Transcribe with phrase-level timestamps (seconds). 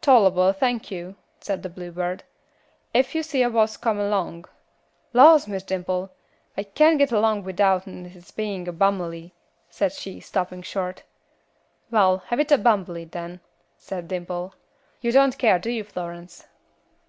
[0.00, 2.24] "'Tollable, thank you,' says the bluebird.
[2.92, 4.44] 'Ef yuh see a wass come along'
[5.18, 6.10] Laws, Miss Dimple,
[6.56, 9.34] I can't get along without'n hit's being a bummely,"
[9.70, 11.04] said she, stopping short.
[11.92, 13.38] "Well, have it a bummely then,"
[13.76, 14.52] said Dimple.
[15.00, 16.48] "You don't care, do you, Florence?"